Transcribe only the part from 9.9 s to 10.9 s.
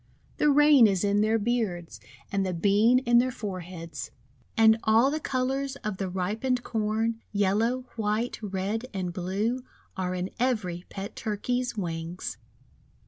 are in every